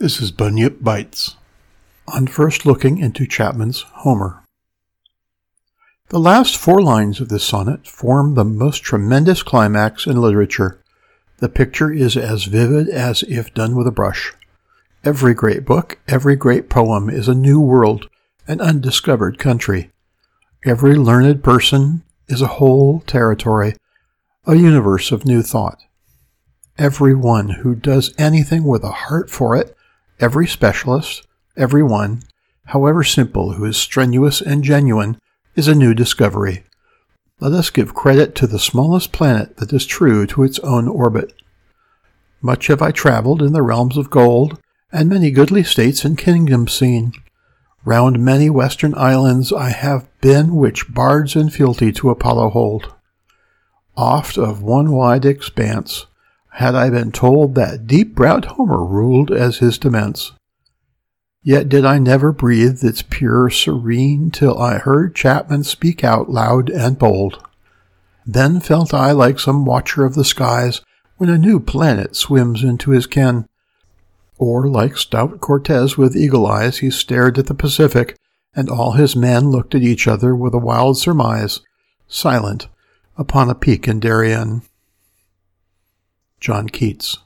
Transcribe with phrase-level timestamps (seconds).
[0.00, 1.34] This is Bunyip Bites.
[2.06, 4.44] On first looking into Chapman's Homer.
[6.10, 10.80] The last four lines of this sonnet form the most tremendous climax in literature.
[11.38, 14.32] The picture is as vivid as if done with a brush.
[15.02, 18.08] Every great book, every great poem is a new world,
[18.46, 19.90] an undiscovered country.
[20.64, 23.74] Every learned person is a whole territory,
[24.46, 25.82] a universe of new thought.
[26.78, 29.74] Every one who does anything with a heart for it,
[30.20, 31.26] every specialist,
[31.56, 32.22] every one,
[32.66, 35.18] however simple, who is strenuous and genuine,
[35.54, 36.64] is a new discovery.
[37.40, 41.32] Let us give credit to the smallest planet that is true to its own orbit.
[42.40, 44.60] Much have I traveled in the realms of gold,
[44.92, 47.12] and many goodly states and kingdoms seen.
[47.84, 52.92] Round many western islands I have been which bards and fealty to Apollo hold.
[53.96, 56.06] Oft of one wide expanse
[56.58, 60.32] had I been told that deep-browed Homer ruled as his demesne.
[61.40, 66.68] Yet did I never breathe its pure serene till I heard Chapman speak out loud
[66.68, 67.46] and bold.
[68.26, 70.80] Then felt I like some watcher of the skies
[71.16, 73.46] when a new planet swims into his ken.
[74.36, 78.16] Or like stout Cortez with eagle eyes, he stared at the Pacific,
[78.52, 81.60] and all his men looked at each other with a wild surmise,
[82.08, 82.66] silent,
[83.16, 84.62] upon a peak in Darien.
[86.40, 87.18] John Keats.